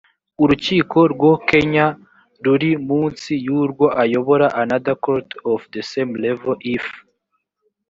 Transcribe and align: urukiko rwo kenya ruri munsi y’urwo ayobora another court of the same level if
urukiko 0.43 0.99
rwo 1.13 1.31
kenya 1.49 1.85
ruri 2.43 2.71
munsi 2.87 3.31
y’urwo 3.45 3.85
ayobora 4.03 4.47
another 4.61 4.95
court 5.05 5.29
of 5.53 5.61
the 5.73 5.81
same 5.91 6.13
level 6.23 6.55
if 6.75 6.85